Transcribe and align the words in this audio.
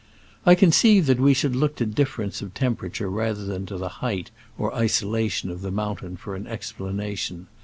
I 0.47 0.55
conceive 0.55 1.05
that 1.05 1.19
we 1.19 1.35
should 1.35 1.55
look 1.55 1.75
to 1.75 1.85
dif 1.85 2.09
ferences 2.15 2.41
of 2.41 2.55
temperature 2.55 3.07
rather 3.07 3.45
than 3.45 3.67
to 3.67 3.77
the 3.77 3.87
height 4.01 4.31
or 4.57 4.73
isolation 4.73 5.51
of 5.51 5.61
the 5.61 5.69
mountain 5.69 6.17
for 6.17 6.33
an 6.35 6.47
explanation. 6.47 7.45